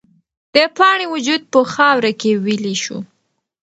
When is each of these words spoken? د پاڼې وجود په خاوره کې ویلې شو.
د 0.55 0.57
پاڼې 0.77 1.05
وجود 1.13 1.41
په 1.53 1.59
خاوره 1.73 2.11
کې 2.19 2.31
ویلې 2.43 2.75
شو. 2.83 2.97